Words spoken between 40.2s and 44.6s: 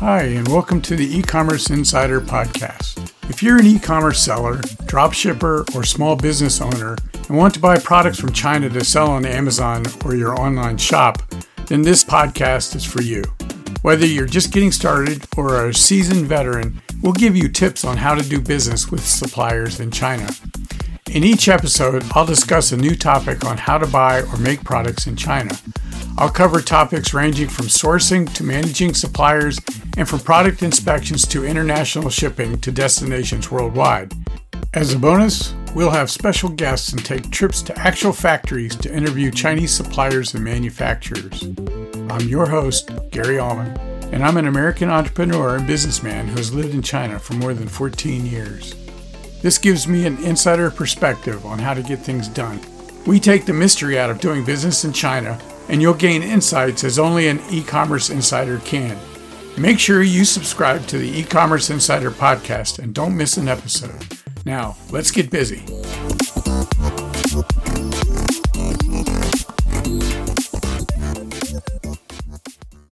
and manufacturers. I'm your host, Gary Allman, and I'm an